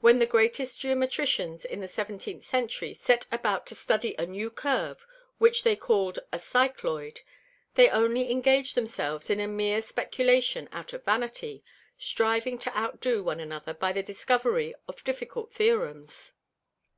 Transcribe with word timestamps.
When 0.00 0.18
the 0.18 0.26
greatest 0.26 0.80
Geometricians 0.80 1.64
in 1.64 1.80
the 1.80 1.88
Seventeenth 1.88 2.44
Century 2.44 2.92
set 2.92 3.26
about 3.32 3.64
to 3.68 3.74
study 3.74 4.14
a 4.18 4.26
new 4.26 4.50
Curve, 4.50 5.06
which 5.38 5.62
they 5.64 5.76
call'd 5.76 6.18
a 6.30 6.38
Cycloide, 6.38 7.20
they 7.74 7.88
only 7.88 8.30
engag'd 8.30 8.74
themselves 8.74 9.30
in 9.30 9.40
a 9.40 9.48
meer 9.48 9.80
Speculation 9.80 10.68
out 10.72 10.92
of 10.92 11.06
Vanity, 11.06 11.64
striving 11.96 12.58
to 12.58 12.78
outdo 12.78 13.24
one 13.24 13.40
another 13.40 13.72
by 13.72 13.92
the 13.92 14.02
Discovery 14.02 14.74
of 14.86 15.02
difficult 15.04 15.54
Theorems. 15.54 16.34